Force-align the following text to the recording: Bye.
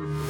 Bye. 0.00 0.29